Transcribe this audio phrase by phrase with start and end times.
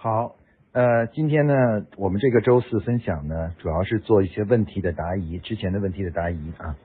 [0.00, 0.36] 好，
[0.70, 1.54] 呃，今天呢，
[1.96, 6.76] 我们这个周四分享呢，主要是做一些问题的答疑，之前的问题的答疑啊。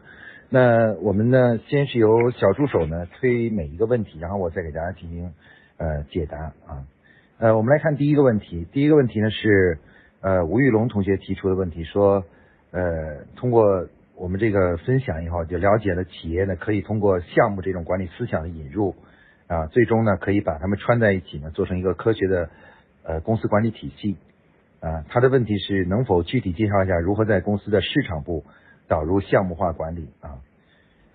[0.49, 5.31] 那我们呢，先是由小助手呢推每一个问题，然后我再给大家进行
[5.77, 6.87] 呃解答啊。
[7.37, 9.77] 呃，我们来看第一个问题，第一个问题呢是
[10.21, 12.25] 呃吴玉龙同学提出的问题，说
[12.71, 18.95] 呃通过我们这个分享以后，就了解了企业呢可以通过项目这种管理思想的引入
[19.45, 22.49] 啊，最终呢可以把它们串在一起呢，做成一个科学的
[23.03, 24.17] 呃公司管理体系
[24.79, 25.05] 啊。
[25.09, 28.43] 他的问题是能否具体介绍一下如何在公司的市场部
[28.87, 30.39] 导入项目化管理啊？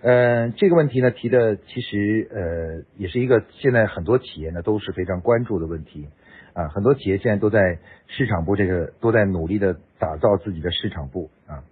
[0.01, 6.07] 呃，这个问题呢提的其实呃也是一个现在很多企业呢都是非常关注的问题
[6.53, 11.65] 啊，很多企业现在都在市场部这个都在努力的打造自己的市场部啊。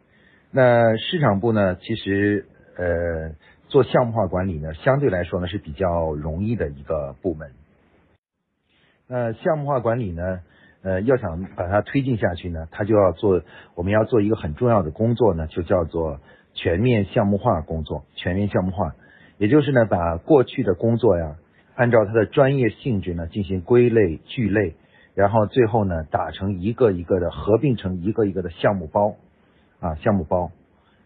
[0.51, 2.47] 那市场部呢，其实
[2.77, 3.31] 呃
[3.69, 7.51] 做项目化管理呢，相对来说呢是比较容易的一个部门。
[9.09, 10.41] 那项目化管理呢，
[10.83, 13.43] 呃要想把它推进下去呢，它就要做
[13.75, 16.21] 我们要做一个很重要的工作呢，就叫做。
[16.59, 18.95] 全面项目化工作，全面项目化，
[19.37, 21.37] 也就是呢，把过去的工作呀，
[21.75, 24.75] 按照它的专业性质呢进行归类聚类，
[25.15, 29.17] 然后最后呢打成一个一个的合并成一个一个的项目包
[29.81, 30.51] 啊，项目包。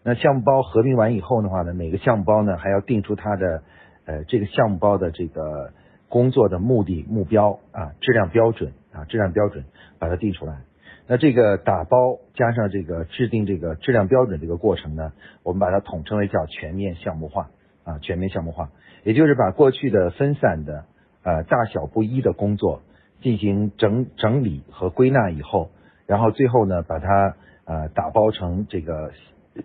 [0.03, 3.63] 那项目包合并完以后的话呢，每个项目包呢还要定出它的
[4.05, 5.73] 呃这个项目包的这个
[6.11, 9.63] 工作的目的目标啊，质量标准啊，质量标准
[9.97, 10.61] 把它定出来。
[11.07, 17.49] 那这个打包加上这个制定这个质量标准这个过程呢，我们把它统称为叫全面项目化
[17.85, 18.69] 啊，全面项目化，
[19.03, 20.85] 也就是把过去的分散的
[21.23, 22.81] 呃大小不一的工作
[23.21, 25.71] 进行整整理和归纳以后，
[26.07, 29.11] 然后最后呢把它呃打包成这个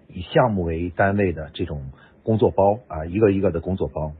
[0.08, 1.91] 以项目为单位的这种
[2.22, 4.12] 工作包啊，一个一个的工作包。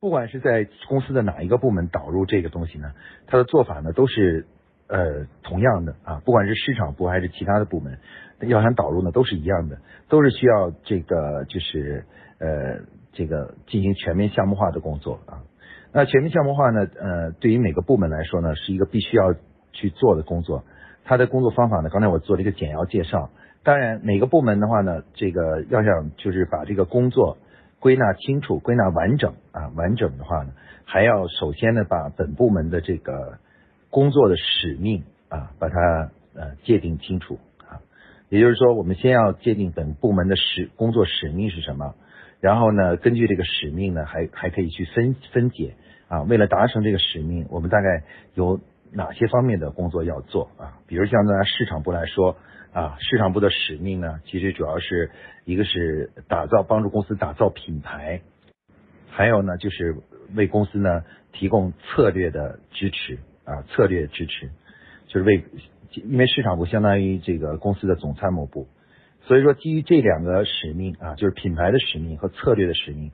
[0.00, 2.92] 不管是在公司的哪一个部门导入这个东西呢，
[3.26, 4.46] 它的做法呢都是。
[4.92, 7.96] 呃，同样的啊，不管是市场部还是其他的部门，
[8.40, 12.04] 要想导入呢，都是一样的，都是需要这个就是
[12.40, 12.80] 呃
[13.12, 15.46] 这个进行全面项目化的工作啊。
[15.92, 19.32] 那全面项目化呢，呃，对于每个部门来说呢，是一个必须要
[19.70, 20.64] 去做的工作。
[21.04, 23.30] 它的工作方法呢，刚才我做了一个简要介绍。
[23.62, 27.38] 当然，每个部门的话呢，这个要想就是把这个工作
[27.80, 30.52] 归纳清楚、归纳完整啊，完整的话呢，
[30.84, 33.38] 还要首先呢，把本部门的这个。
[33.92, 35.74] 工作的使命啊，把它
[36.36, 37.82] 呃界定清楚啊，
[38.28, 41.96] 也就是说，我们先要界定本部门的使工作使命是什么，
[42.38, 45.74] 然后呢，根据这个使命呢，还还可以去分分解
[46.06, 48.04] 啊，为了达成这个使命，我们大概
[48.34, 48.60] 有
[48.92, 50.78] 哪些方面的工作要做啊？
[50.86, 52.36] 比如像在市场部来说
[52.72, 55.10] 啊，市场部的使命呢，其实主要是
[55.44, 58.20] 一个是打造帮助公司打造品牌，
[59.08, 59.96] 还有呢就是
[60.34, 63.18] 为公司呢提供策略的支持。
[63.42, 64.50] 啊，策略支持
[65.08, 65.42] 就是为，
[65.90, 68.68] 因为市场部相当于这个公司的总参谋部，
[69.22, 73.10] 所以说基于这两个使命啊，就是品牌的使命和策略的使命，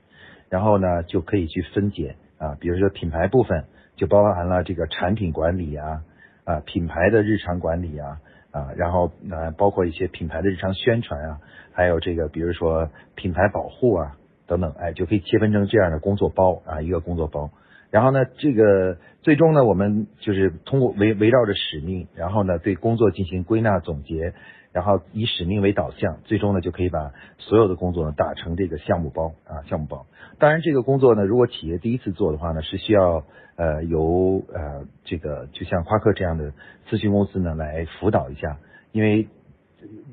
[0.49, 3.65] 然后呢就可以去分解啊，比如说品牌部分
[3.95, 6.03] 就包含了这个产品管理啊
[6.43, 8.19] 啊品牌的日常管理啊
[8.51, 11.39] 啊，然后呃包括一些品牌的日常宣传啊，
[11.73, 17.51] 还有这个比如说品牌保护啊等等，哎就可以切分成这样的工作包啊一个工作包。
[17.89, 24.33] 然后呢，这个最终呢，我们就是通过围围绕着使命，然后呢，对工作进行归纳总结，
[24.77, 30.05] 然后以使命为导向，最终呢，就可以把所有的工作呢打成这个项目包啊，项目包。
[30.37, 33.23] 当然，这个工作呢，如果企业第一次做的话呢，是需要
[33.55, 36.53] 呃由呃这个就像夸克这样的
[36.87, 38.59] 咨询公司呢来辅导一下，
[38.91, 39.27] 因为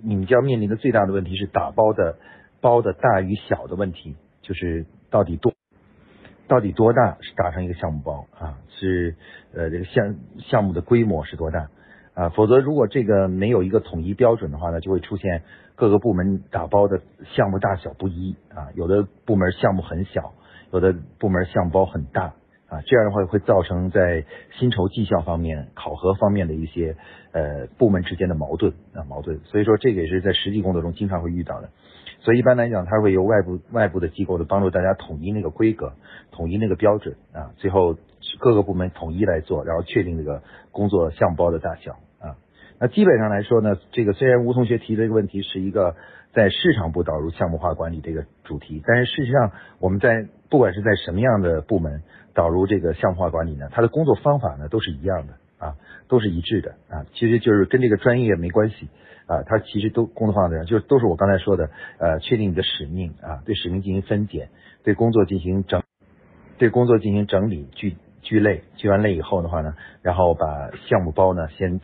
[0.03, 2.16] 你们将面临的最大的问题是打包的
[2.62, 5.53] 包的大与小的问题，就是到底多。
[6.47, 8.58] 到底多大是达成一个项目包啊？
[8.70, 9.14] 是
[9.54, 11.69] 呃这个项项目的规模是多大
[12.14, 12.28] 啊？
[12.30, 15.42] 否则如果这个没有一个统一标准的话呢，就会出现
[15.75, 17.02] 各个部门打包的
[17.34, 18.70] 项目大小不一啊。
[18.75, 20.32] 有的部门项目很小，
[20.72, 22.34] 有的部门项包很大
[22.69, 22.80] 啊。
[22.86, 24.24] 这样的话会造成在
[24.58, 26.97] 薪酬绩效方面、考核方面的一些
[27.33, 29.41] 呃部门之间的矛盾啊矛盾。
[29.44, 31.71] 所以说这个也是在实际工作中经常会遇到的。
[32.21, 35.92] 所以一般来讲，它会由外部外部的机构的帮助大家统一那个规格，
[36.30, 37.97] 统一那个标准啊，最后
[38.39, 40.42] 各个部门统一来做，然后确定这个
[40.72, 41.98] 工作项目包的大小。
[42.78, 45.94] 那基本上来说呢，这个虽然吴同学提的这个问题是一个
[46.32, 52.03] 在市场部导入项目化管理这个主题，但是事实上我们在不管是在什么样的部门
[52.34, 55.76] 导入这个项目化管理呢，它的工作方法呢都是一样的啊，
[56.09, 58.88] 都是一致的啊，其实就是跟这个专业没关系。
[59.27, 64.50] 啊，它其实都工作方法就是都是我刚才说的，呃，确定你的使命啊，对使命进行分解，
[64.82, 65.82] 对工作进行整，
[66.59, 71.80] 对工作进行整理、聚聚类，聚完类以后的话呢，然后把项目包呢先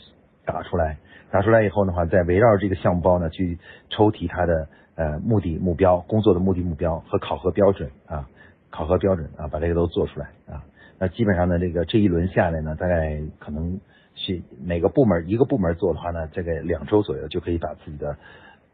[0.50, 0.98] 打出来，
[1.30, 3.58] 打出来以后的话，再围绕这个项目包呢去
[3.88, 8.28] 抽提它的呃目的目标、工作的目的目标和考核标准啊，
[8.70, 10.64] 考核标准啊，把这个都做出来啊。
[10.98, 13.80] 那基本上呢，这个这一轮下来呢，大概可能
[14.14, 18.16] 是每个部门一个部门做的话呢，这个两周左右就可以把自己的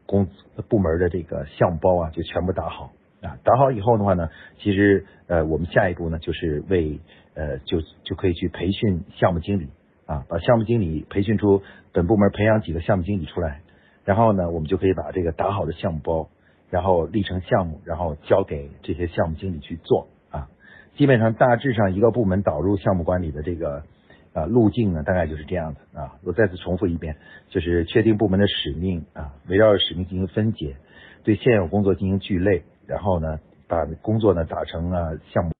[0.05, 0.27] 工
[0.67, 2.91] 部门的这个项目包啊就全部打好
[3.21, 3.37] 啊。
[3.45, 6.99] 打好以后的话呢，其实呃我们下一步呢就是为
[7.33, 9.69] 呃就就可以去培训项目经理
[10.07, 11.61] 啊，把项目经理培训出
[11.93, 13.61] 本部门培养几个项目经理出来，
[14.05, 16.29] 然后呢我们就可以把这个打好的项目包，
[16.71, 20.07] 然后立成项目，然后交给这些项目经理去做。
[20.31, 20.47] 啊
[20.95, 23.83] 基本上大致上一个部门导入项目管理的这个
[24.33, 26.15] 啊路径呢，大概就是这样的啊。
[26.23, 27.17] 我再次重复一遍，
[27.49, 30.77] 就是确定部门的使命啊，围绕着使命进行分解，
[31.23, 35.51] 对现有工作进行聚类，然后呢把工作呢打成了项目，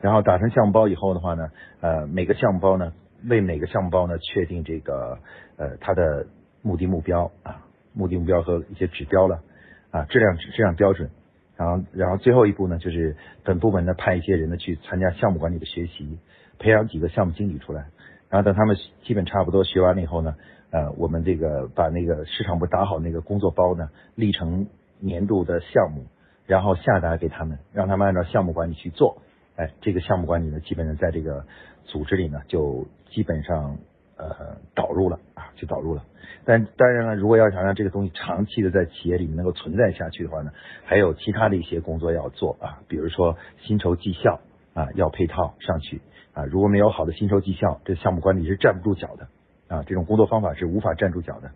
[0.00, 5.18] 然后打成项目包以后的话呢，呃每个项目包呢为每个项目包呢确定这个
[5.56, 6.26] 呃它的
[6.62, 9.42] 目的目标啊目的目标和一些指标了
[9.90, 11.10] 啊质量质量标准。
[11.58, 16.18] 然后，然后最后一步呢，就是本部门呢派一些人呢去参加项目管理的学习，
[16.58, 17.86] 培养几个项目经理出来。
[18.28, 20.36] 然后等他们基本差不多学完了以后呢，
[20.70, 24.66] 呃，我们这个把那个市场部打好那个工作包呢，立成
[24.98, 26.04] 年度的项目，
[26.44, 29.22] 然后下达给他们，让他们按照项目管理去做。
[29.54, 31.46] 哎，这个项目管理呢，基本上在这个
[31.86, 33.78] 组织里呢，就基本上。
[34.18, 36.02] 呃，导入了啊，就导入了。
[36.46, 40.52] 但当然了，如果要想让这个东西长期的在企业里面能够存在下去的话呢，
[40.86, 44.40] 还有其他的一些工作要做啊，比如说薪酬绩效
[44.72, 46.00] 啊，要配套上去
[46.32, 46.46] 啊。
[46.46, 49.28] 如果没有好的薪酬绩效，这项目管理是站不住脚的
[49.68, 49.82] 啊。
[49.82, 51.50] 这种工作方法是无法站住脚的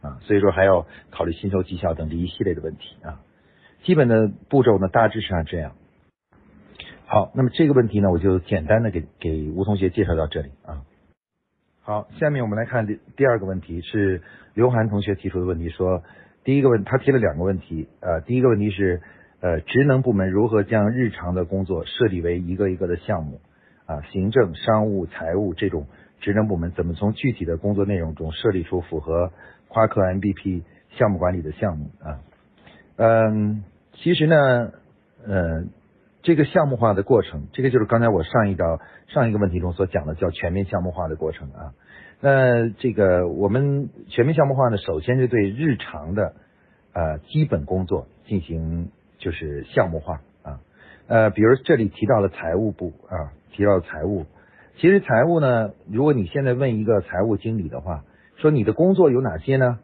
[0.00, 0.18] 啊。
[0.22, 3.20] 所以说还要考虑薪酬绩效等这一系列的问题啊。
[3.82, 5.74] 基本的步骤呢，大致上这样。
[7.08, 10.82] 好，那么这个问题呢，我就简单的给给吴同学介绍到这里啊。
[11.80, 14.22] 好，下面我们来看第第二个问题，是
[14.54, 15.70] 刘涵同学提出的问题。
[15.70, 16.02] 说
[16.42, 17.88] 第一个问，他提了两个问题。
[18.00, 19.00] 呃，第一个问题是，
[19.40, 23.40] 呃，职能部门如何将日常的工作设立为一个一个的项目？
[23.86, 25.86] 啊，行政、商务、财务这种
[26.20, 29.30] 职能部门怎么从具体的工作内容中设立出符合
[29.68, 30.62] 夸克 MVP
[30.98, 31.88] 项目管理的项目？
[32.02, 32.18] 啊，
[32.96, 33.62] 嗯，
[33.92, 34.72] 其实呢，
[35.24, 35.64] 呃，
[36.26, 41.70] 这个项目化的过程，这个就是刚才我上一道上一个问题中所讲的叫全面项目化的过程啊。
[42.20, 46.34] 那这个我们全面项目化呢，首先是对日常的
[46.92, 50.58] 呃基本工作进行就是项目化啊。
[51.06, 54.26] 呃，比如这里提到了财务部啊，提到财务，
[54.78, 58.02] 其实财务呢，如果你现在问一个财务经理的话，
[58.38, 59.78] 说你的工作有哪些呢？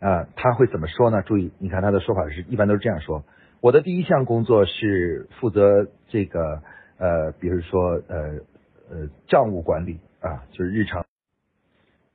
[0.00, 1.22] 啊，他会怎么说呢？
[1.22, 3.22] 注意，你看他的说法是一般都是这样说。
[3.64, 6.60] 我的第一项工作是负责这个
[6.98, 8.18] 呃，比如说呃
[8.90, 11.06] 呃账务管理啊，就是日常。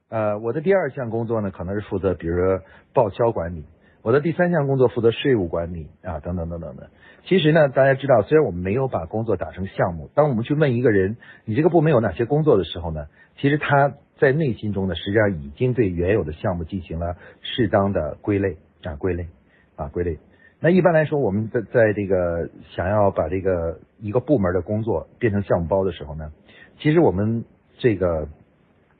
[0.09, 2.61] 呃，我的第二项工作呢，可能是负责比如说
[2.93, 3.65] 报销管理。
[4.03, 6.91] 我的第三项工作负责税务管理啊，等等等等的。
[7.25, 13.07] 其实呢，大家知道，虽然我们没有把工作打成项目，当我们去问一个人你这个部门有哪些工作的时候呢，
[13.37, 19.29] 其实他在内心中呢，实际上已经对原有的项目进行了适当的归类啊，归类
[19.75, 20.19] 啊，归类。
[20.61, 26.33] 那一般来说，我们在在这个想要把这个一个部门的工作变成项目包的时候呢，
[26.79, 27.45] 其实我们
[27.77, 28.27] 这个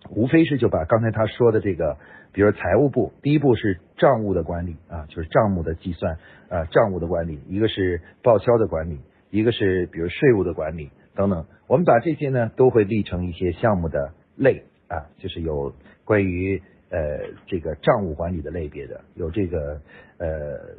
[0.10, 1.98] 无非是就把刚才他说的这个，
[2.32, 8.98] 比如财务部，第一步是账务的管理啊，就是账目的计算啊，账务的管理，一个是报销的管理，
[9.30, 15.74] 一个是比如税务的管理等等，我们把这些呢都会立成一些项目的类啊，就是有
[16.06, 17.00] 关于呃
[17.48, 19.82] 这个账务管理的类别的，有这个
[20.20, 20.78] 呃。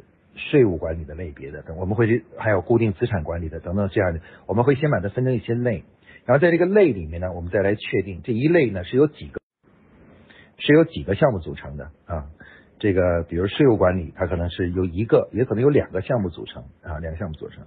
[0.49, 5.83] 税务管理的类别的等，我们会去还有固定资产管理的等等这样的，我们会先把它分成一些类，
[6.25, 9.39] 然后在这个类里面呢，我们再来确定这一类呢是由几个
[10.57, 12.25] 是由几个项目组成的啊。
[12.79, 17.63] 这个比如税务管理，它可能是由一个，也可能有两个项目组成啊，两个项目组成。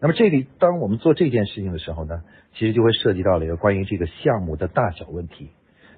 [0.00, 2.22] 那么这里当我们做这件事情的时候呢，
[2.54, 5.50] 其实就会涉及到了一个关于这个项目的大小问题。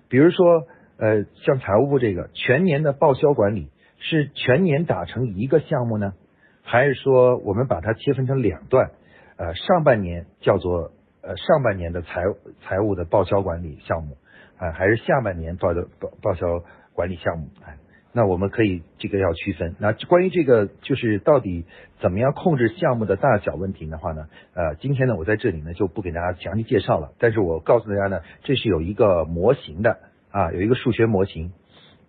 [0.08, 0.66] 比如说
[0.98, 3.70] 呃，像财务部这个全年的报销管理。
[3.98, 6.14] 是全年打成一个项目呢，
[6.62, 8.90] 还是说我们把它切分成两段？
[9.36, 12.22] 呃，上半年叫做呃上半年的财
[12.62, 14.16] 财务的报销管理项目
[14.56, 17.48] 啊，还是下半年报的报报销管理项目？
[17.64, 17.76] 哎，
[18.12, 19.76] 那我们可以这个要区分。
[19.78, 21.66] 那关于这个就是到底
[22.00, 24.26] 怎么样控制项目的大小问题的话呢？
[24.54, 29.98] 呃，今天呢我在这里呢就不给大家详细介绍了，但是我告诉大家呢，这是有一个模型的
[30.30, 31.52] 啊，有一个数学模型。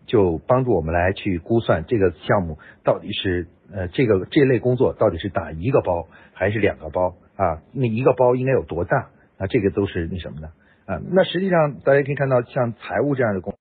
[0.09, 7.61] 就帮助我们来去估算这个项目到底是呃这个这类工作到底是打一个包还是两个包啊？
[7.71, 9.09] 那一个包应该有多大？
[9.37, 10.47] 啊，这个都是那什么的
[10.85, 13.55] 啊，那实际上大家可以看到，像财务这样的工，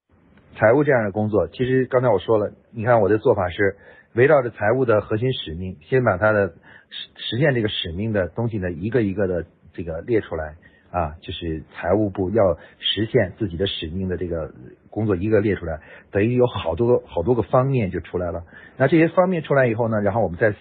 [0.57, 3.77] 财务这样的工作，其实刚才我说了，你看我的做法是
[4.15, 6.49] 围绕着财务的核心使命，先把它的
[6.91, 10.57] 实实现这个使命的东西呢，一个一个的这个列出来
[10.99, 14.53] 啊，就是财务部要实现自己的使命的这个
[14.91, 15.79] 工作一个列出来，
[16.11, 18.43] 等于有好多好多个方面就出来了。
[18.77, 20.55] 那这些方面出来以后呢，然后我们再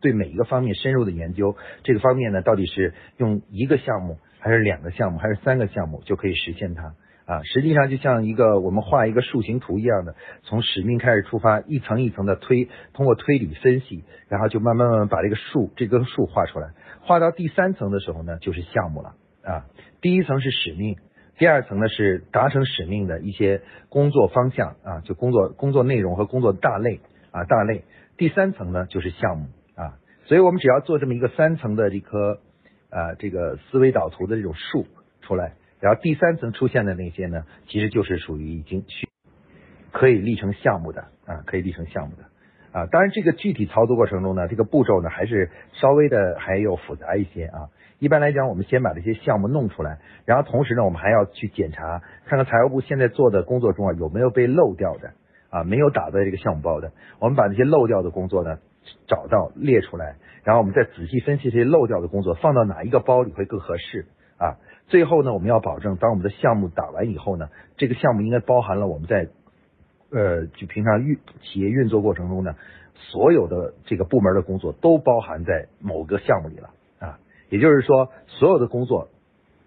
[0.00, 4.18] 对每一个方面深入的研究，这个方面呢到底是用一个项目。
[4.44, 7.42] 还是两个项目，还是三个项目就可以实现它啊？
[7.44, 16.72] 实际上就像一个我们画一个树形图一样的，从使命开始出发，一层一层的推，通过推理分析，然后就慢慢慢慢把这个树这根树画出来。
[17.00, 19.14] 画到第三层的时候呢，就是项目了
[19.44, 19.66] 啊。
[20.00, 20.96] 第一层是使命，
[21.38, 27.84] 第二层呢是达成使命的一些工作方向啊，就工作工作内容和工作大类啊大类。
[28.16, 29.98] 第三层呢就是项目啊。
[30.24, 32.40] 所以我们只要做这么一个三层的这颗。
[32.90, 34.86] 啊，这个思维导图的这种树
[35.20, 39.08] 出来，然后第三层出现的那些呢，其实就是属于已经去
[39.90, 42.22] 可以立成项目的啊，可以立成项目的
[42.70, 42.86] 啊。
[42.86, 47.68] 当然，这个具体操作过程中呢，这个步骤呢还是稍微的还有复杂一些啊。
[48.04, 55.12] 一般来讲，我们先把这些项目弄出来，然后同时呢，我们还要去检查，看看财务部现在做的工作中啊有没有被漏掉的
[55.48, 58.58] 啊，没有打在这个项目包的，我们把这些漏掉的工作呢。
[59.06, 64.04] 找到列出来，然后我们再仔细分析这些漏掉的工作，放到哪一个包里会更合适
[64.36, 64.60] 啊？
[64.88, 69.28] 最后呢，我们要保证，当我们的项目打完以后呢，这个项目应该包含了我们在
[70.10, 72.56] 呃就平常运企业运作过程中呢，
[72.92, 76.68] 所有的这个部门的工作都包含在某个项目里了。
[77.54, 79.10] 也就是说，所有的工作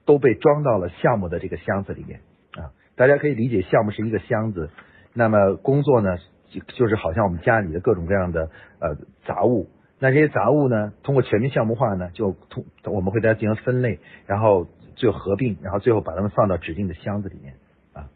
[0.06, 2.20] 都被装到了项目的这个箱子里面
[2.52, 2.76] 啊。
[2.98, 4.70] 大家可以理解，项目是一个箱子，
[5.14, 6.18] 那么工作呢？
[6.50, 14.68] 就就是好像我们家里的各种各样的呃杂物，那这些杂物呢，通过全面项目化呢，就通我们会大家进行分类，然后
[14.98, 17.54] 最后合并，然后最后把它们放到指定的箱子里面
[17.94, 18.10] 啊。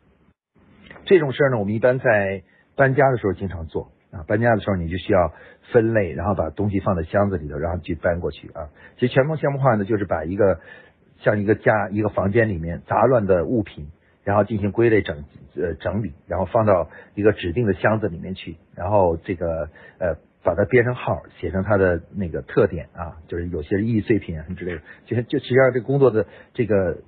[1.06, 2.44] 这种事儿呢，我们一般在
[2.75, 4.24] 搬家的时候经常做啊。
[4.27, 5.34] 搬家的时候你就需要
[5.72, 8.70] 分类，然后把东西放在箱子里头，然后去搬过去啊。
[8.98, 10.60] 其实全面项目化呢，就是把一个
[11.20, 13.88] 像一个家一个房间里面杂乱的物品。
[14.24, 15.25] 然后进行归类整
[15.56, 27.00] 呃整理，然后放到一个指定的箱子里面去，然后这个呃把它编成号，写成它的那个特点啊，就是有些易碎品啊什么之类的，就就实际上这工作的这个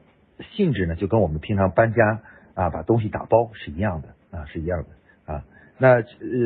[0.56, 2.22] 性质呢，就跟我们平常搬家
[2.56, 4.90] 啊把东西打包是一样的啊是一样的。
[5.78, 6.04] 那呃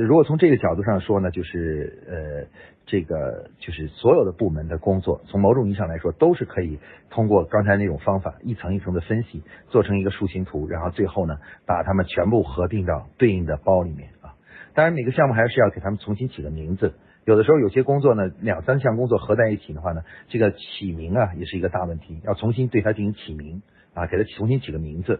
[0.07, 2.47] 如果从这个角度上说呢，就是呃。
[2.89, 6.79] 这个就是所有的部门的工作，从某种意义上来说，都是可以
[7.09, 14.35] 通过刚才那种方法，一层一层的分析，做成一个树形图，然后最后呢，把它们全部合并到对应的包里面啊。
[14.73, 16.93] 当然，每个项目还是要给他们重新起个名字。
[17.25, 25.19] 有的时候有些工作呢，两三项工作合在一起的话呢，这个起名啊也是一个大问题，要重新对它进行起名啊，给它重新起个名字。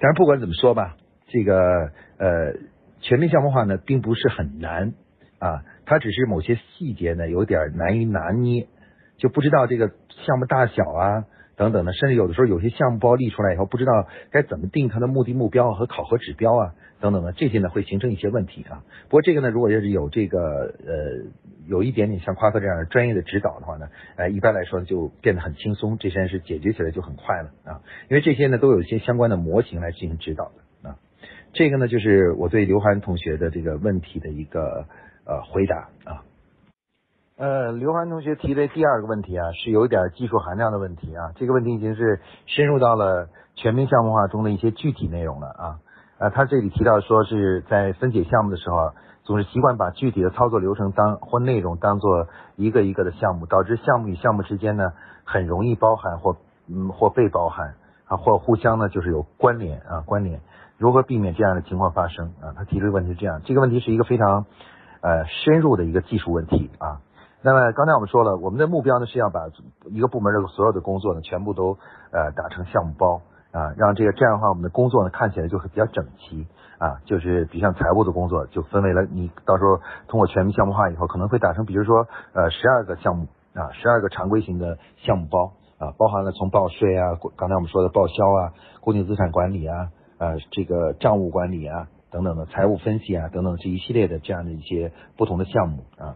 [0.00, 0.96] 但是不管怎么说吧，
[1.28, 2.54] 这个呃
[3.04, 4.94] 全面项目化呢，并不是很难
[5.38, 5.62] 啊。
[5.84, 8.66] 它只是某些细节呢有点难以拿捏，
[9.18, 18.82] 就不知道这个项目大小啊等等的，甚至有的时候有些项目包立出来以后，不知道该怎么定它的目的目标和考核指标啊等等的，这些呢会形成一些问题啊。
[19.04, 21.30] 不过这个呢，如果要是有这个呃
[21.68, 27.82] 有一点点像夸克这样的专业的指导的话呢，呃一般来说就变得很轻松，这件事解决起来就很快了啊。
[28.08, 30.63] 因为这些呢都有一些相关的模型来进行指导的。
[31.54, 34.84] 这个呢就是我对刘涵同学的这个问题的一个。
[35.26, 36.20] 呃，回答啊，
[37.38, 41.32] 呃，刘涵同学提的第二个问题啊，是有点技术含量的问题啊。
[41.36, 45.80] 这个问题已经是深入到了全民项目化中的一些具体内容了啊。
[46.18, 48.92] 呃，他这里提到说是在分解项目的时候，
[49.22, 54.92] 总是习惯把具体的操作流程当或内容当做一个一个的项目，导致项目与项目之间呢
[55.24, 56.36] 很容易包含或
[56.68, 60.38] 嗯或被包含啊或互相呢就是有关联啊关联。
[60.78, 62.54] 如何避免这样的情况发生啊？
[62.56, 64.46] 他提出的问题是这样，这个问题是一个非常。
[65.06, 67.02] 呃，深入的一个技术问题啊。
[67.42, 69.50] 那么刚才我们说了，我们的目标呢是要把
[69.90, 71.76] 一个部门的所有的工作呢全部都
[72.10, 73.20] 呃打成项目包
[73.52, 76.46] 啊，让这个这样的话，我们的工作呢看起来就会比较整齐
[76.78, 77.02] 啊。
[77.04, 79.78] 就是比如像财务的工作，就分为了你到时候
[80.08, 91.88] 通过全面项目化以后，可能会打成比如说呃十二个项目啊，十二个常规型的项目包啊，包含了从报税啊，刚才我们说的报销啊，固定资产管理啊，呃这个账务管理啊。
[92.10, 96.14] 等等的财务分析啊，等等这一系列的这样的一些不同的项目啊，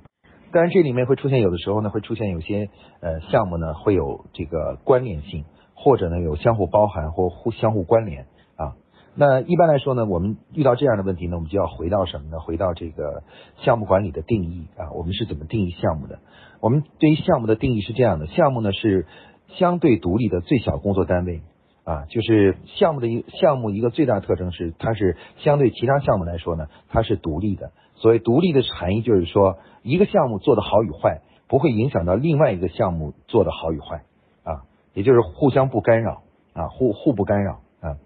[0.52, 8.76] 当然这里面会出现有的时候呢，会出现有些呃项目呢会有这个关联性，或者呢有相互包含或互相互关联啊。
[9.16, 12.38] 那一般来说呢，我们遇到这样的问题呢，我们就要回到什么呢？
[12.38, 13.24] 回到这个
[13.64, 16.20] 项目管理的定义啊，我们是怎么定义项目的？
[16.60, 19.08] 我们对于项目的定义是这样的：项目呢是
[19.48, 21.42] 相对独立的最小工作单位。
[21.88, 27.72] 啊，就是项目的一项目一个最大特征是，它是相对其他项目来说呢，它是独立的。
[27.94, 34.02] 所谓独立的含义就是说，一个项目做的好与坏，不会影响到另外一个项目做的好与坏
[34.44, 36.20] 啊，也就是互相不干扰
[36.52, 37.96] 啊，互互不干扰啊。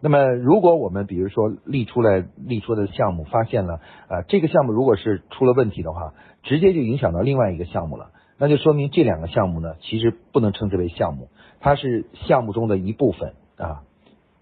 [0.00, 3.74] 那么，如果我们比如说立出来立出的项目发现了
[4.08, 11.28] 啊，这个项目如果是出了问题的话，直接就影响到另外一个项目了，那就说明这两个项目呢，其实不能称之为项目，
[11.60, 13.82] 它是项目中的一部分啊，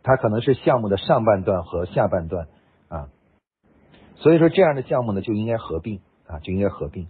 [0.03, 2.49] 它可能是项目的上半段和下半段
[2.89, 3.09] 啊。
[4.17, 7.09] 所以说，这样的项目呢，就应该合并啊，就应该合并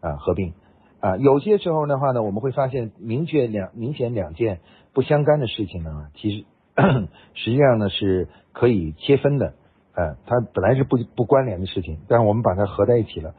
[0.00, 0.54] 啊，合并
[1.00, 1.16] 啊。
[1.16, 4.60] 有些时候的话呢，我们会发现明确两明显两件
[4.92, 6.44] 不相干的事情呢，其实
[7.34, 9.54] 实际上呢是可以切分的，
[9.94, 13.34] 呃，它本来是不不关联的事情，但是我们把它合在一起了，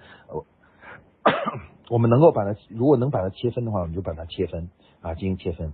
[1.90, 4.70] 我们能够把它，如果能把它切分的话，我们就把它切分
[5.02, 5.74] 啊，进行切分。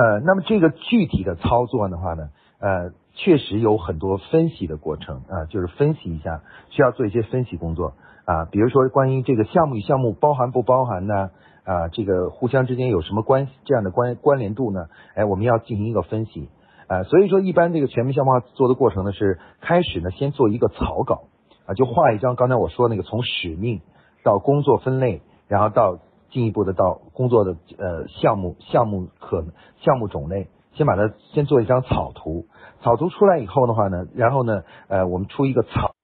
[0.00, 2.30] 呃，那么这个具体的操作的话呢，
[2.60, 2.92] 呃。
[3.12, 8.46] 确实有很多分析的过程啊，就是分析一下，需要做一些分析工作啊。
[8.46, 11.30] 比如说关于这个项目与项目包含不包含呢？
[11.64, 14.86] 啊，这个互相之间有什么关系这样的关关联度呢？
[15.16, 16.48] 哎，我们要进行一个分析
[16.86, 17.02] 啊。
[17.02, 21.24] 所以说，一般这个全面项目化做的过程呢，是开始呢先做一个草稿
[21.66, 23.82] 啊，就画一张刚才我说那个从使命
[24.22, 25.98] 到工作分类，然后到
[26.30, 29.44] 进一步的到工作的呃项目项目可
[29.82, 32.46] 项目种类，先把它先做一张草图。
[32.82, 35.94] 草图出来以后的话呢，然后呢，呃，我们出一个草，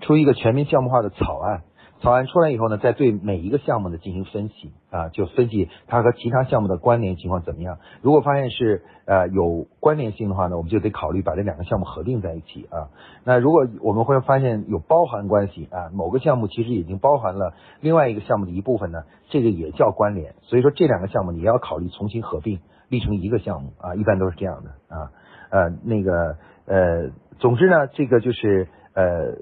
[0.00, 1.62] 出一个全面项目化的草案。
[2.00, 7.78] 草案出来以后呢，再对每一个项目呢进行分析啊，就分析它和其他项目的关联情况怎么样。
[8.00, 12.88] 如果发现是呃有关联性的话呢，我们就得考虑把这两个项目合并在一起啊。
[13.24, 20.34] 那如果我们会发现有包含关系啊，某个项目其实已经包含了另外一个项目的一部分呢，这个也叫关联。
[20.42, 25.10] 所以说这两个项目你要考虑重新合并，立成一个项目啊，一般都是这样的啊。
[25.50, 29.36] 呃，那个呃，总之呢，这个就是呃，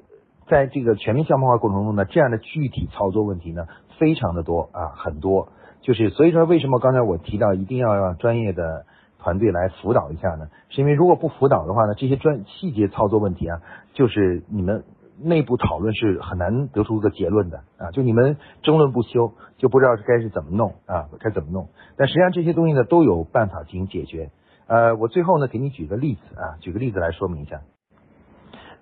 [0.48, 3.66] 在这个全面项目化过程中呢，这样的具体操作问题呢，
[3.98, 5.48] 非常的多啊，很多。
[5.80, 8.84] 就是所以说，为什么刚才我提到一定要让专业的
[9.18, 10.48] 团队来辅导一下呢？
[10.70, 13.60] 是因为如果不辅导的话呢，这些专细节操作问题啊，
[13.94, 14.84] 就是你们
[15.20, 21.68] 内部讨论是很难得出一个结论的啊，就你们争论不休，就不知道该是怎么弄啊，该怎么弄。
[21.96, 24.30] 但实际上这些东西呢，都有办法进行解决。
[24.66, 27.60] 呃，我最后呢，给你举个例子啊，举个例子来说明一下。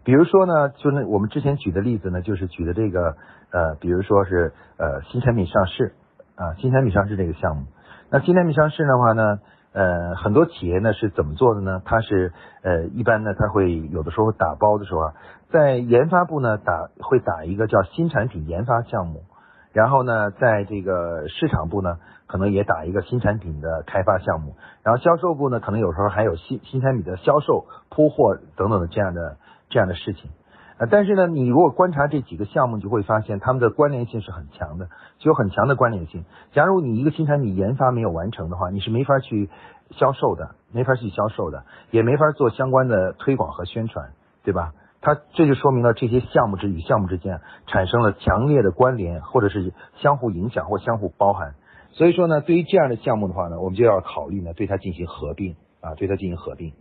[0.06, 3.16] 比如说呢，就那我们之前举的例子呢，就是举的这个
[3.50, 5.94] 呃，比如说是呃新产品上市
[6.36, 7.64] 啊，新产品上市这个项目。
[8.08, 9.40] 那新产品上市的话呢，
[9.72, 11.82] 呃，很多企业呢是怎么做的呢？
[11.84, 15.14] 它是呃一般呢，它会有的时候打包的时候啊，
[15.50, 19.24] 在研发部呢打会打一个叫新产品研发项目。
[19.72, 29.36] 然后呢，在这个市场部呢，可能也打一个新产品的开发项目，然后销售部呢，可能有时候还有新新产品的销售、铺货等等的这样的
[29.68, 30.30] 这样的事情。
[30.78, 36.24] 呃，但是呢，你如果观察这几个项目，就会发现他们的关联性是很强的，具有很强的关联性。
[36.52, 39.48] 假如你一个新产品研发没有完成的话，你是没法去
[39.92, 44.10] 销售的，没法去销售的，也没法做相关的推广和宣传，
[44.44, 44.74] 对吧？
[45.00, 51.54] 它这就说明了这些项目之与项目之间产生了强烈的关联，或者是相互影响或相互包含。
[51.92, 56.74] 所以说呢，对于这样的项目的话呢，我们就要考虑呢，对它进行合并啊，对它进行合并。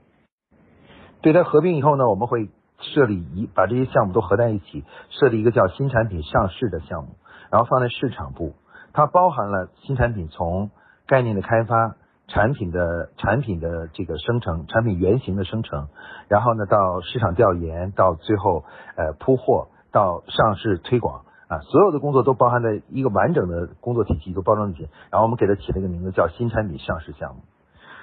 [1.22, 2.50] 对它合并以后呢，我们会
[2.94, 7.16] 设立一把这些项目都合在一起，设立一个叫新产品上市的项目，
[7.52, 8.54] 然后放在市场部，
[8.94, 10.72] 它包含了新产品从
[11.08, 11.96] 概念的开发。
[12.28, 15.90] 产品的产品的这个生成，产品原型的生成，
[16.28, 18.64] 然后呢，到市场调研，到最后
[18.96, 24.90] 呃铺货，到上市推广啊，所有的工作都包含在一个完整的工作体系，都包装进去。
[25.12, 27.42] 然后我们给它起了一个名字叫新产品上市项目。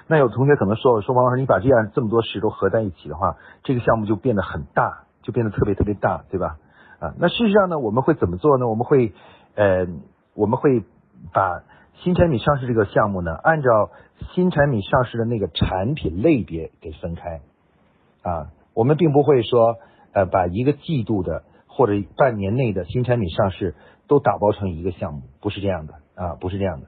[0.07, 6.57] 那有同学可能说说王老师，你把这样这么多事都合在一起的话，这个项目就变得很大，就变得特别特别大，对吧？
[6.99, 8.67] 啊，那事实上呢，我们会怎么做呢？
[8.67, 9.13] 我们会
[9.55, 9.87] 呃，
[10.35, 10.83] 我们会
[11.33, 11.63] 把。
[11.97, 13.91] 新产品上市这个项目呢，按照
[14.33, 17.39] 新产品上市的那个产品类别给分开
[18.23, 19.77] 啊，我们并不会说
[20.11, 23.75] 呃把一个季度的或者半年内的新产品上市
[24.07, 26.87] 都打包成一个项目，不是这样的啊，不是这样的。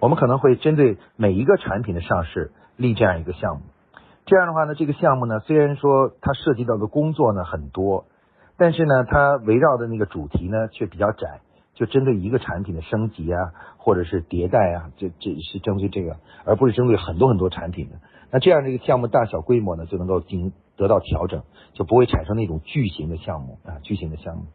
[0.00, 3.62] 我们可能会针对每一个产品的上市立这样一个项目，
[4.26, 8.06] 这样的话呢，这个项目呢虽然说它涉及到的工作呢很多，
[8.56, 11.40] 但是呢它围绕的那个主题呢却比较窄。
[11.74, 18.00] 就针对一个产品的升级啊，或者是迭代啊，这这是针对这个，而不是针对很多很多产品的。
[18.32, 24.46] 那这样这个项目大小规模呢就能够进行得到调整，就不会产生那种巨型的项目啊，巨型的项目。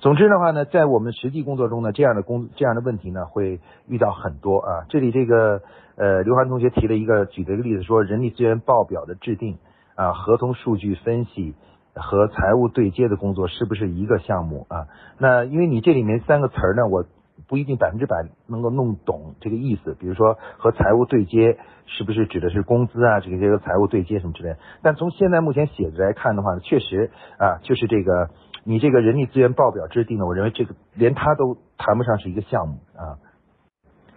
[0.00, 4.86] 总之的话呢，在我们实际工作中呢，这样的工这样的问题呢会遇到很多啊。
[4.88, 5.62] 这里这个
[5.96, 9.58] 呃刘涵同学提了一个举的一个例子，说人力资源报表的制定
[9.94, 11.54] 啊，合同数据分析
[11.94, 14.88] 和财务对接的工作是不是一个项目啊？
[15.18, 17.04] 那因为你这里面三个词儿呢，我。
[17.48, 23.18] 不一定百分之百能够弄懂这个意思，比如说和财务对接，是不是指的是工资啊？
[23.20, 24.56] 这个这个财务对接什么之类。
[24.82, 28.28] 但从现在目前写的来看的话呢，确实啊，就是这个
[28.64, 33.18] 你这个人力资源报表制定呢，我认为这个连它都谈不上是一个项目啊。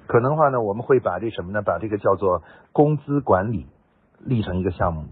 [0.06, 1.62] 可能的话呢，我们会把这什么呢？
[1.62, 3.68] 把这个叫做工资管理
[4.20, 5.06] 立成一个项目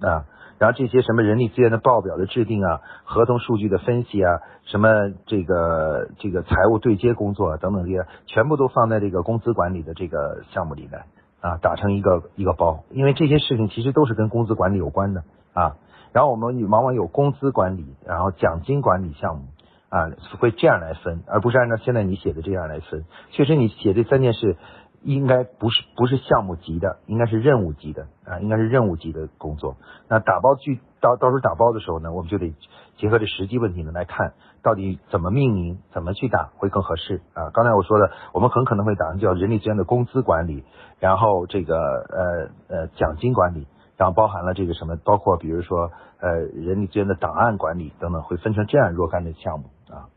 [0.00, 0.24] 啊。
[0.58, 4.88] 然后这些什么人力资源的报表的制定啊，合同数据的分析啊，什么
[5.26, 11.06] 这个这个财务对接工作等等这些，全部都放在这个工资管理的这个项目里来
[11.40, 12.84] 啊，打成一个一个包。
[12.90, 15.22] 因为这些事情其实都是跟工资管理有关的
[15.54, 15.76] 啊。
[16.12, 19.44] 然后我们往往有工资管理，然后奖金管理项目
[19.88, 23.04] 啊，会这样来分，而不是按照现在你写的这样来分。
[23.30, 24.56] 确实你写这三件事。
[25.02, 29.76] 应该不是不是项目级的，应该是任务级的啊，应该是任务级的工作。
[30.08, 32.52] 那打包去到到时候打包的时候呢，我们就得
[32.98, 37.48] 结合这实际问题呢来看，到底怎么命名，怎么去打会更合适啊。
[37.54, 40.64] 刚才我说的，我们很可能会打成叫人力资源的工资管理，
[40.98, 43.66] 然后这个呃呃奖金管理，
[44.00, 50.08] 然后包含了这个什么，包括比如说呃人力资源的档案管理等等，会分成这样若干的项目啊。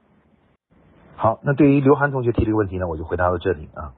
[1.18, 3.92] 好，那对于刘涵同学提这个问题呢，我就回答到这里啊。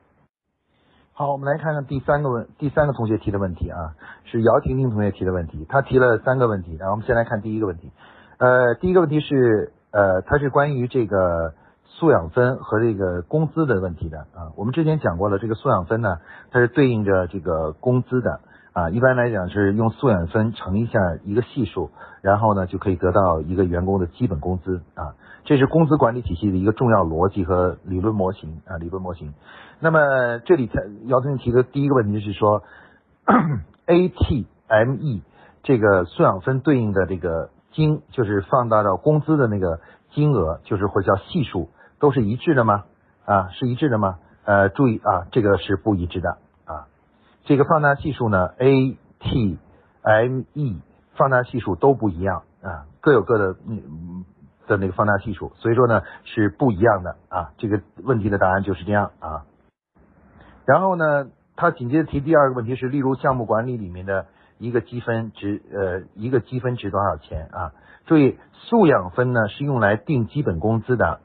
[1.13, 3.93] 好，我们来看看第三个问，第三个同学提的问题啊，
[4.23, 5.67] 是姚婷婷同学提的问题。
[5.69, 7.91] 他提了三个问题，然后我们先来看第一个问题。
[8.39, 14.49] 呃，第一个问题是，呃，它是关于这个素养分和这个工资的问题的啊。
[14.55, 16.17] 我们之前讲过了，这个素养分呢，
[16.49, 18.41] 它是对应着这个工资的
[18.75, 18.91] 啊。
[18.91, 21.89] 一般来讲是用素养分乘一下一个系数，
[22.21, 25.15] 然后呢就可以得到一个员工的基本工资啊。
[25.45, 29.33] 这是工资管理体系的一个重要逻辑和理论模型啊，理论模型。
[29.79, 30.69] 那么这里
[31.05, 32.63] 姚同学提的第一个问题是说
[33.85, 35.21] ，ATME
[35.63, 39.79] 这个素养分对应的这个金，就是放大到工资的那个
[40.13, 42.85] 金额，就是或叫系数，都是一致的吗？
[43.25, 44.17] 啊，是一致的吗？
[44.45, 46.37] 呃，注意啊，这个是不一致的。
[47.45, 49.57] 这个放大系数呢，ATME
[51.15, 54.25] 放大系数都不一样啊，各有各的嗯。
[54.67, 57.51] 的那个放大系数，所以说呢是不一样的啊。
[57.59, 59.45] 这个问题的答案就是这样啊。
[60.65, 64.25] 然后呢，他紧接着提第二个问题是，例如项目管理里面的
[64.57, 67.73] 一个积分值，呃，一个积分值多少钱啊？
[68.07, 71.19] 注意，素养分呢是用来定基本工资的，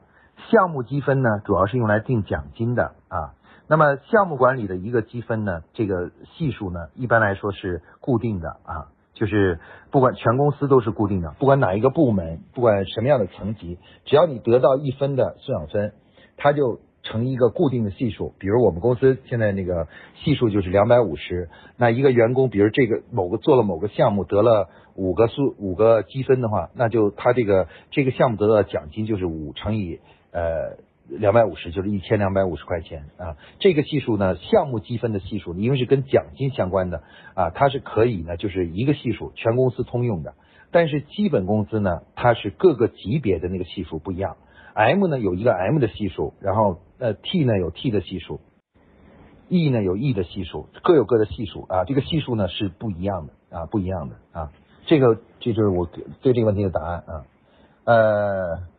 [0.51, 3.33] 项目积分呢主要是用来定奖金的啊。
[3.71, 8.91] 那么项目管理的一个积分呢，这个系数呢一般来说是固定的啊。
[9.13, 9.59] 就是
[9.91, 15.93] 不管全公司都是固定的，不管哪一个部门，不管什么样的层级，只要你得到一分的素养分，
[16.35, 18.33] 它就成一个固定的系数。
[18.39, 30.01] 比如我们公司现在那个系数就是两百五十，那一个员工，比如这个某个做了某个项目得了五个素五个积分的话，那就他这个这个项目得到的奖金就是五乘以
[30.33, 30.75] 呃。
[31.19, 37.03] 两百五十就是一千两百五十块钱啊，这个系数呢，项目积分的系数，因为是跟奖金相关的
[37.35, 40.33] 啊，它是可以呢，就是一个系数，全公司通用的。
[40.71, 44.37] 但是基本工资呢，它是各个级别的那个系数不一样
[44.73, 48.39] ，M 呢有一个 M 的系数，然后呃 T 呢有 T 的系数
[49.49, 54.51] ，E 呢有 E 的系数，各有各的系数啊，这个系数呢是不一样的啊，不一样的啊，
[54.85, 55.89] 这个这就是我
[56.21, 57.25] 对这个问题的答案啊，
[57.83, 58.70] 呃。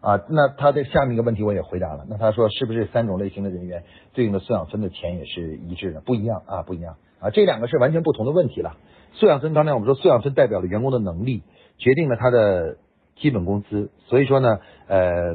[0.00, 2.06] 啊，那他的下面一个问题我也回答了。
[2.08, 3.82] 那他说是不是三种类型的人员
[4.12, 6.00] 对应的素养分的钱也是一致的？
[6.00, 8.76] 不一样啊，不一样啊，这两个是完全不同的问题了。
[9.14, 11.42] 素养分刚才我们说，素养分代表了员工的能力，
[11.78, 12.76] 决定了他的
[13.16, 13.90] 基本工资。
[14.06, 15.34] 所以说呢，呃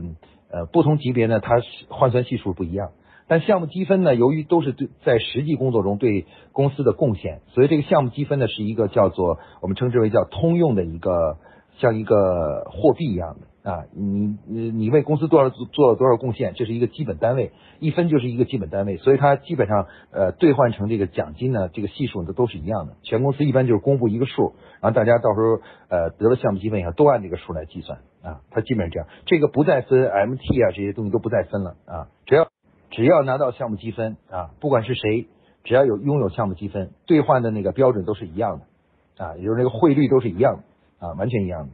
[0.52, 1.56] 呃，不同级别呢，它
[1.90, 2.92] 换算系数不一样。
[3.28, 11.38] 但项目积分呢，由于都是对在实际工作中对公司的贡献，所以这个项目积分呢是一个叫做我们称之为叫通用的一个
[11.80, 13.48] 像一个货币一样的。
[13.64, 22.94] 啊，你你你为公司多少做了多少贡献，这是一个基本单位，一分就是一个基本单位，所以它基本上呃兑换成这个奖金呢，这个系数呢都是一样的。
[23.04, 32.48] 全公司一般就是公布一个数，然后大家到时候呃得了项目积分以后都按这个数来计算啊，它基本上这样，这个不再分 MT 啊这些东西都不再分了啊，只要
[32.90, 35.28] 只要拿到项目积分啊，不管是谁，
[35.64, 41.70] 只要有拥有项目积分，兑换的那个标准都是一样的啊，也就是那个汇率都是一样的啊，完全一样的。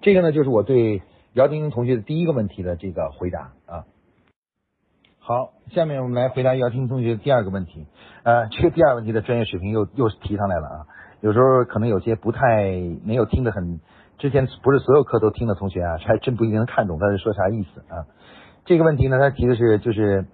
[0.00, 3.84] 这个呢，就是我对姚婷婷同学的第一个问题的这个回答啊。
[5.18, 7.86] 好，下面我们来回答姚婷同学第二个问题。
[8.22, 10.86] 呃，这个第二个问题的专业水平又又提上来了啊。
[11.20, 12.64] 有时候可能有些不太
[13.04, 13.80] 没有听得很，
[14.18, 18.06] 之前不是所有课都听的同学啊，还真不一定能看懂他是说啥意思啊。
[18.64, 20.26] 这个问题呢，他提的是就是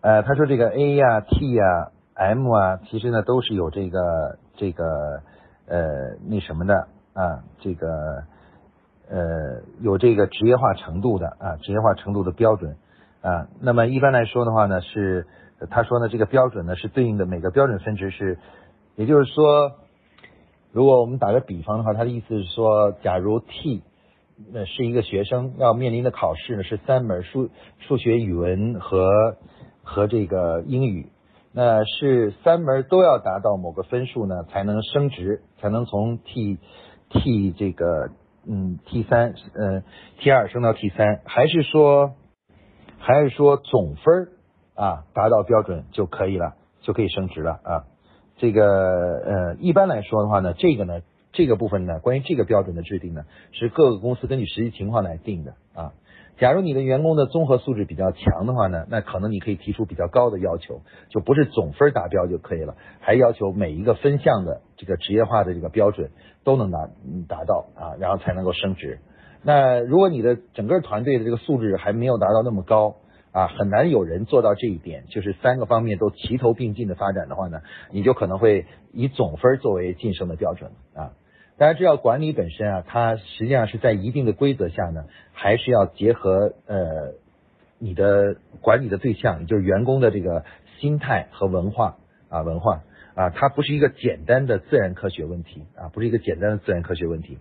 [0.00, 5.22] 呃，他说这个 A 呀、T 呀、M 啊，其实呢都是有这个这个
[5.66, 8.24] 呃那什么的啊，这个
[9.08, 12.76] 呃有这个职业化程度的啊，职业化程度的标准
[13.22, 13.48] 啊。
[13.60, 15.26] 那么一般来说的话呢，是
[15.70, 18.38] 他说呢这个标准呢是对应的每个标准分值是，
[18.96, 19.72] 也就是说。
[20.72, 23.84] 如果我们打个比方的话，他的意思是说，假如 T
[24.52, 29.36] 那是一个学生要面临的考试呢是三门数数学、语文和
[29.84, 31.10] 和这个英语，
[31.52, 36.58] 那是三门都要达到某个分数呢才能升职，才能从 T
[37.08, 38.10] T 这个
[38.46, 39.82] 嗯 T 三呃
[40.18, 42.14] T 二升到 T 三，还是说
[42.98, 44.28] 还是说总分
[44.74, 47.84] 啊达到标准就可以了，就可以升职了啊？
[48.36, 51.00] 这个呃，一般来说的话呢，这个呢，
[51.32, 55.92] 这个部分呢，关于这个标准的制定呢，是各个公司根据实际情况来定的啊。
[56.36, 66.10] 假如你的员工的综合素质比较强的话呢，那可能你可以提出比较高的要求，就不是总分达标就可以了，还要求每一个分项的这个职业化的这个标准
[66.42, 66.88] 都能达
[67.28, 68.98] 达到啊，然后才能够升职。
[69.42, 72.96] 那如果你的整个团队的这个素质还没有达到那么高，
[73.30, 81.12] 啊，很难有人做到这一点，就是三个方面都齐头并进的发展的话呢，你就可能会以总分作为晋升的标准啊。
[81.56, 87.12] 大家知道，管理本身啊，它实际上是在一定的规则下呢，还是要结合呃
[87.78, 90.44] 你的管理的对象，也就是员工的这个
[90.80, 91.96] 心态和文化
[92.28, 92.82] 啊文化
[93.14, 97.38] 啊，它不是一个简单的自然科学问题啊，不是一个简单的自然科学问题。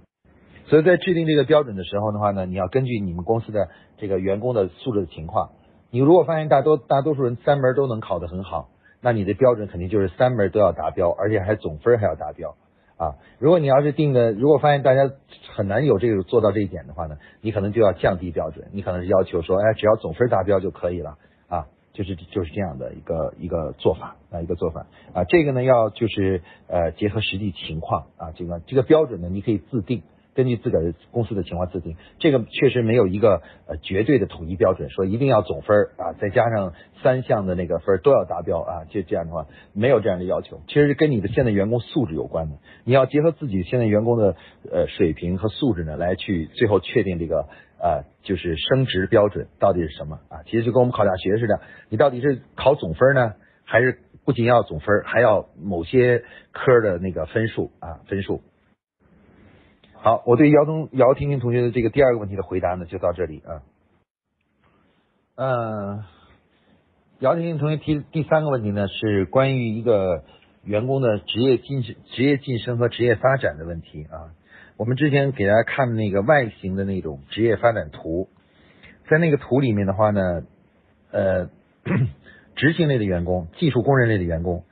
[0.66, 5.50] 所以在制定这个标准的时候的话呢，你要根据你们公司的这个员工的素质的情况。
[5.90, 8.70] 你如果发现大多大多数人三门都能考得很好，
[9.02, 12.56] 那你的标准肯定就是三门都要达标，而且还总分还要达标
[12.98, 13.16] 啊。
[13.40, 15.12] 如果你要是定的，如果发现大家
[15.56, 25.24] 很难有这个做到这一点的话呢，你可能就要降低标准，你可能是要求说，哎，只要总分达标就可以了啊，就是就是这样的一个一个做法啊，一个做法啊。
[25.26, 30.04] 这个呢要就是呃结合实际情况啊，这个这个标准呢你可以自定。
[30.36, 44.36] 根据自个儿公司的情况自定，这个确实没有一个呃绝对的统一标准，说一定要总分啊，再加上三项的那个分都要达标啊，就这样的话没有这样的要求，其实跟你的现在员工素质有关的，你要结合自己现在员工的
[44.72, 47.48] 呃水平和素质呢，来去最后确定这个
[47.80, 53.34] 呃就是升职标准到底是什么啊，其实就跟我们考大学似的，你到底是考总分呢，
[53.66, 58.42] 还是不仅要总分，还要某些科的那个分数啊分数。
[60.04, 63.64] 好，我对姚东姚婷婷同学的这个第二个问题的回答呢，就到这里啊。
[65.36, 66.04] 嗯，
[67.20, 70.26] 姚婷婷同学提第三个问题呢，是关于一个
[70.66, 74.36] 员工的职业晋、职业晋升和职业发展的问题啊。
[74.76, 78.28] 我们之前给大家看那个外形的那种职业发展图，
[79.10, 80.44] 在那个图里面的话呢，
[81.12, 81.50] 呃，
[82.58, 84.66] 执行类的员工、技术工人类的员工，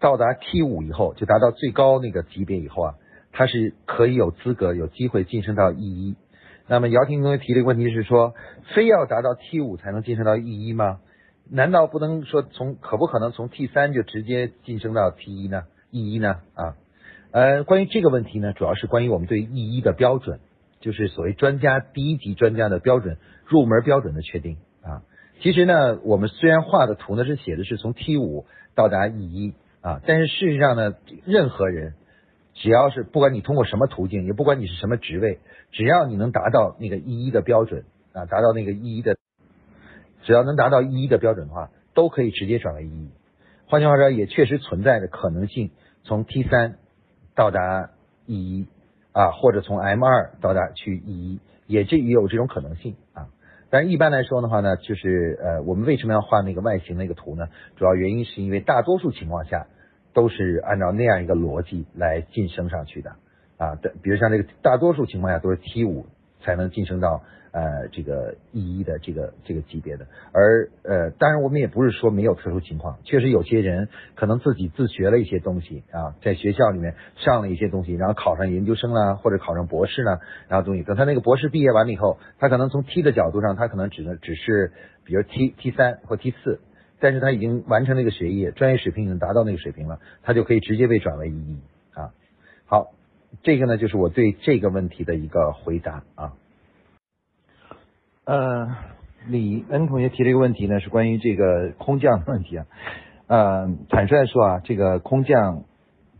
[0.00, 2.94] 到达 T 五以后，就达到最高那个级别以后啊。
[3.38, 6.16] 他是可以有资格、有机会晋升到 E 一。
[6.66, 8.34] 那么姚婷同学提的问题是说，
[8.74, 10.98] 非要达到 T 五才能晋升到 E 一吗？
[11.48, 16.40] 难道不能说从可不可能从 T 三就直接晋升到 T 一呢？E 一呢？
[16.54, 16.74] 啊，
[17.30, 20.40] 呃，关于这个问题呢，主要是关于我们对 E 一的标准，
[20.80, 25.02] 就是所谓专家第一级专家的标准、入门标准的确定啊。
[25.40, 31.94] 其实呢，我们虽然画的图呢是写的是从 T 五到达 E 一啊，但是事实上呢，任何人。
[32.60, 35.38] 只要是不管你通过什么途径，也不管你是什么职位，
[35.70, 39.16] 只要你能达到那个一一的标准啊，达到那个一一的，
[40.24, 43.10] 只要能达到一一的标准的话，都可以直接转为一一。
[43.68, 45.70] 换句话说，也确实存在的可能性，
[46.02, 46.78] 从 T 三
[47.36, 47.90] 到达
[48.26, 48.66] 一一
[49.12, 53.28] 啊，或者从 M 二到达去一一，也这也有这种可能性啊。
[53.70, 57.48] 但是一般来说的话呢，就是呃，我们为什么要画那个外形那个图呢？
[57.76, 59.68] 主要原因是因为大多数情况下。
[60.18, 63.12] 都是按照那样一个逻辑来晋升上去的
[63.56, 66.06] 啊，的，比如像这个大多数情况下都是 T 五
[66.40, 84.72] 才能晋升到呃这个 E 一的这个这个级别的，而呃当然我们也不是说没有特殊情况，确实有些人可能自己自学了一些东西啊，在学校里面上了一些东西，然后考上研究生啦，或者考上博士呢，然后东西等他那个博士毕业完了以后，他可能从 T 的角度上，他可能只能只是
[85.04, 86.58] 比如 T T 三或 T 四。
[87.00, 91.58] 但是他已经完成那个学业，专业水平已经达到那个水平了，他就可以直接被转为一一
[91.94, 92.12] 啊。
[92.66, 92.88] 好，
[93.42, 96.32] 这个呢就是我对这个问题的一个回答啊。
[98.24, 98.68] 呃，
[99.26, 102.66] 李恩同学提这个问题呢，是关于这个空降的问题啊。
[103.26, 105.64] 呃，坦率说啊，这个空降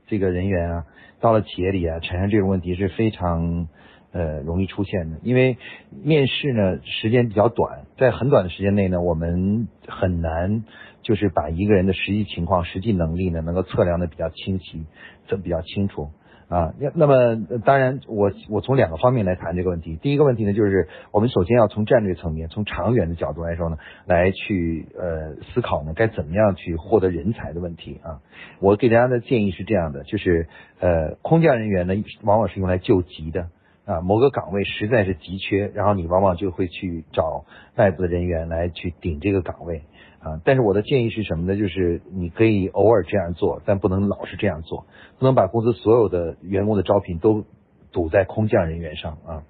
[0.06, 0.86] 这个人员啊，
[1.20, 3.68] 到了企业里啊，产生这种问题是非常
[4.12, 5.18] 呃容易出现的。
[5.22, 5.58] 因为
[6.02, 10.64] 面试呢时间比较短，在很短的时间内呢，我们很难
[11.02, 14.86] 就是把一个人的实际情况、实际能力呢能够测量的比较清晰，
[15.26, 16.10] 这比较清楚。
[16.48, 19.96] 啊，那么当然，我我从两个方面来谈这个问题。
[19.96, 28.22] 第一个问题呢，就是我们首先要从战略层面、从长远的角度来说呢，来去呃思考呢，该怎么样去获得人才的问题啊。
[28.60, 30.48] 我给大家的建议是这样的，就是
[30.80, 33.50] 呃，空降人员呢，往往是用来救急的
[33.88, 39.82] 啊，某个岗位实在是急缺，然后你往往就会去找外部的人员来去顶这个岗位。
[40.20, 41.56] 啊，但是我的建议是什么呢？
[41.56, 44.84] 就是你可以偶尔这样做，但不能老是这样做，
[45.18, 47.44] 不能把公司所有的员工的招聘都
[47.92, 49.42] 堵在空降人员上啊。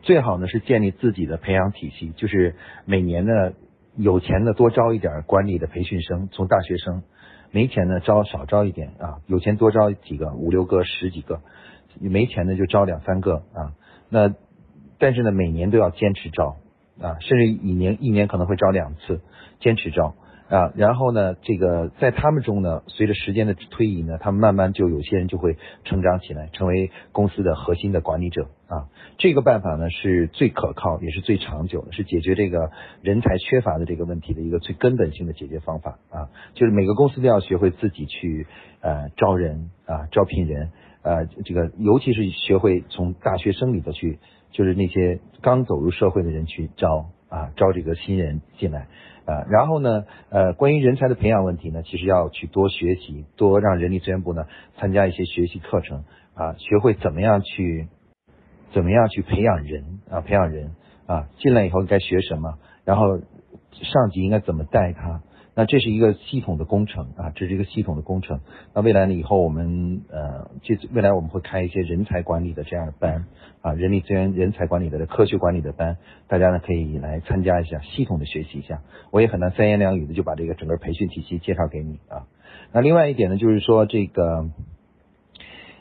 [0.00, 2.56] 最好呢是建立自己的培养体系，就是
[2.86, 3.52] 每年呢
[3.94, 7.02] 有钱的多招一点管理的培训生，从大学生；
[7.52, 11.36] 没钱呢招少招一点啊，有钱多招几个，五六个、十几个；
[12.00, 13.74] 你没钱的就招两三个啊。
[14.08, 14.34] 那
[14.98, 16.56] 但是呢每年都要坚持招。
[17.00, 19.22] 啊，甚至一年一年可能会招两次，
[19.60, 20.14] 坚持招
[20.50, 20.72] 啊。
[20.76, 28.88] 然后呢，这个在他们中呢，随着时间的推移呢，他们慢慢就有些人就会成长起来，成为公司的核心的管理者啊。
[29.16, 36.28] 这个办法呢是最可靠，也是最长久的，是解决这个人才缺乏的这个问题的一个最根本性的解决方法啊。
[36.54, 38.46] 就是每个公司都要学会自己去
[38.80, 40.70] 呃招人啊，招聘人
[41.02, 44.18] 呃，这个尤其是学会从大学生里头去。
[44.54, 48.86] 就是那些刚走入社会的人去招啊，招这个新人进来
[49.24, 54.44] 啊，然后呢，呃，关于人才的培养问题呢，其实要去多学习，多让人力资源部呢
[54.76, 57.88] 参加一些学习课程啊，学会怎么样去
[58.74, 60.72] 怎么样去培养人啊，培养人
[61.06, 65.22] 啊，进来以后该学什么，然后上级应该怎么带他。
[65.54, 68.40] 那这是一个系统的工程啊，这是一个系统的工程。
[68.74, 69.12] 那未来呢？
[69.12, 73.26] 以后我们呃，这未来我们会开一些人才管理的这样的班
[73.60, 78.80] 啊，人力资源人才管理的科学管理的班，大家呢可以来参加一下，系统的学习一下。
[79.10, 82.26] 我也很难三言两语的就把这个整个培训体系介绍给你啊。
[82.72, 84.48] 那另外一点呢，就是说这个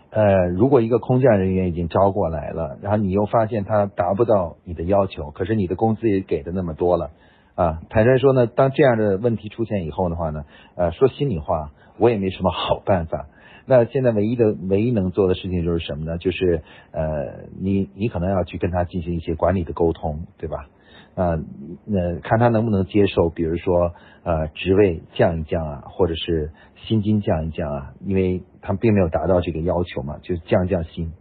[0.10, 7.12] 呃，如果一个空降人员已经招过来了，然后你又发现他达不到你的要求，可是你的工资也给的那么多了。
[7.56, 13.28] 啊，坦率说呢，当这样的问题出现以后的话呢，呃，说心里话，我也没什么好办法。
[13.66, 16.18] 那现在唯一的、唯一能做的事情就是什么呢？
[16.18, 20.68] 就是呃，你你可能要去跟他进行一些管理的沟通，对吧？
[21.16, 21.38] 啊，
[21.86, 26.52] 那看他能不能接受，比如说呃，职位降一降啊，或者是
[26.88, 31.12] 薪金降一降啊，因为他并没有达到这个要求嘛，就降降薪。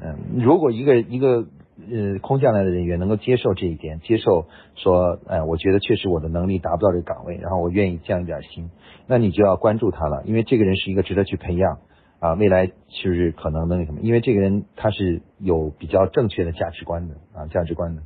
[0.00, 1.46] 嗯，如果一个一个。
[1.76, 8.70] 呃，空降来的人员能够接受这一点，接受说，哎，我觉得确实我的能力达不到这个岗位，然后我愿意降一点薪，
[9.08, 11.78] 那你就要关注他了，因为这个人是一个值得去培养
[12.20, 18.02] 啊，未来就是可能能什么，因为这个人他是有比较正确的价值观的啊，价值观的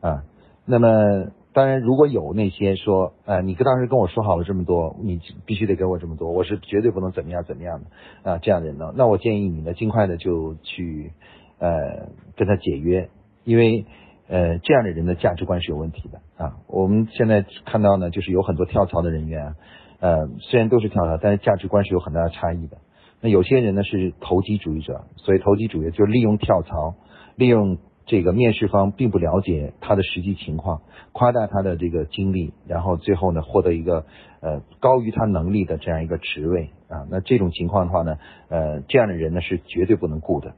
[0.00, 0.22] 啊。
[0.64, 11.12] 那么当然，如果有那些说，呃，你当时跟我说好了这么多，你必须得给我这么多，我是绝对不能怎么样怎么样的啊，这样的人呢，那我建议你呢，尽快的就去。
[11.60, 13.08] 呃，跟他解约，
[13.44, 13.86] 因为
[14.28, 16.56] 呃这样的人的价值观是有问题的啊。
[16.66, 19.54] 我们现在看到呢，就是有很多跳槽的人员，
[20.00, 22.78] 呃，虽然都是跳槽，但是价值观是有很大的差异的。
[23.20, 26.94] 那有些人呢是投机主义者，所以投机主义就利用跳槽，
[27.36, 30.80] 利用这个面试方并不了解他的实际情况，
[31.12, 34.06] 夸大他的这个经历，然后最后呢获得一个
[34.40, 37.06] 呃高于他能力的这样一个职位啊。
[37.10, 38.16] 那这种情况的话呢，
[38.48, 40.54] 呃，这样的人呢是绝对不能雇的。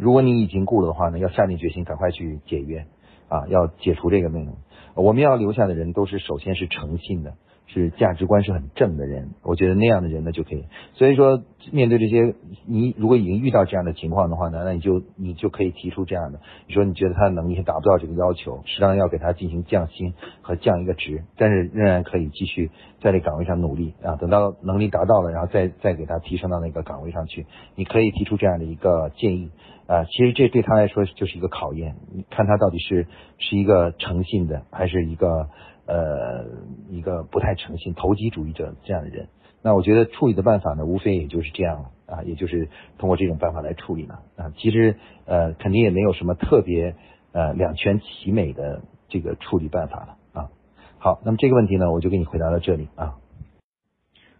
[0.00, 2.86] 如果你已经雇了的话呢，要下定决心，赶快去解约，
[3.28, 4.56] 啊，要解除这个内容。
[4.94, 7.34] 我们要留下的人都是首先是诚信的。
[7.72, 10.64] 是价值观是很正的人，我觉得那样的人呢就可以。
[10.94, 12.34] 所以说，面对这些，
[12.66, 24.16] 你如果已经遇到这样的情况的话呢，那你就你就可以提出这样的，你说你觉得他的能力是达不到这个要求，适当要给他进行降薪和降一个职，但是仍然可以继续在这岗位上努力啊。
[24.16, 29.52] 等到能力达到了，然后再再给他提升到那个岗位上去，你可以提出这样的一个建议
[29.90, 30.04] 啊。
[30.04, 31.96] 其实这对他来说就是一个考验，
[32.30, 33.06] 看他到底是
[33.38, 35.48] 是一个诚信的，还是一个。
[35.86, 36.46] 呃，
[36.88, 39.26] 一个不太诚信、投机主义者这样的人，
[39.60, 44.52] 那我觉得处理的办法呢，无非也就是这样啊，也就是通过这种办法来处理了啊。
[44.56, 46.94] 其实呃，肯定也没有什么特别
[47.32, 50.50] 呃两全其美的这个处理办法了啊。
[50.98, 53.16] 好，那么这个问题呢，我就给你回答到这里啊。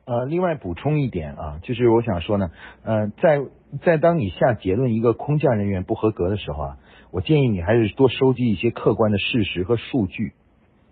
[0.04, 2.52] 呃，另外补充一点啊，就是我想说呢，
[2.84, 3.40] 呃，在
[3.82, 6.76] 在当你下结论一个空降人员不合格的时候啊。
[7.12, 10.32] 我建议你还是多收集一些客观的事实和数据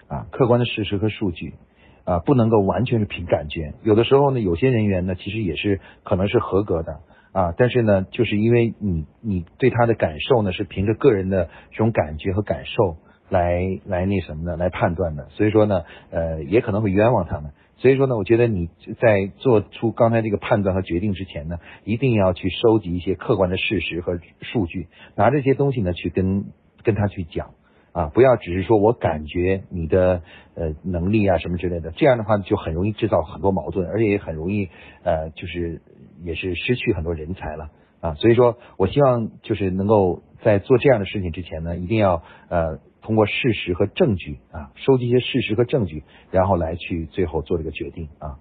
[0.09, 1.55] 啊，客观的事实和数据
[2.03, 3.75] 啊，不能够完全是凭感觉。
[3.85, 6.99] 有的时候呢，有些人员呢，其实也是可能是合格的
[7.31, 12.97] 啊，但是呢，就是因为你你对他的感受呢，是凭着个人的这种感觉和感受
[13.29, 17.53] 来来那什么的来判断的，所以说呢，呃，也可能会冤枉他们。
[17.79, 18.69] 所以说呢，我觉得你
[19.01, 26.47] 在做出刚才这个判断和决定之前呢，一定要去收集一些客观的事实和数据，拿这些东西呢去跟
[26.83, 27.51] 跟他去讲
[27.93, 30.23] 啊，不要只是说我感觉你的
[30.57, 34.69] 呃能力啊什么之类的，这样的话就很容易制造很多矛盾，而且也很容易
[35.05, 35.81] 呃就是
[36.25, 37.71] 也是失去很多人才了
[38.01, 38.15] 啊。
[38.15, 42.81] 所以说我希望就是能够在做这样的事情之前呢，一定要呃。
[43.09, 48.37] 通过事实和证据啊，收集一些事实和证据，然后来去最后做这个决定啊。